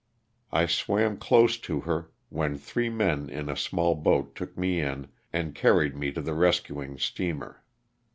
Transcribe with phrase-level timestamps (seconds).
[0.51, 5.09] I swam close to her, when three men in a small boat took me in
[5.31, 7.63] and carried me to the res cuing steamer.